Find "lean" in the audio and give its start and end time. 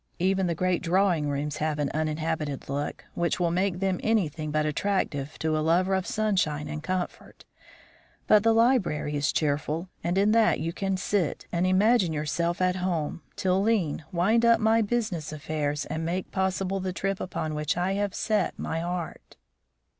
13.61-14.03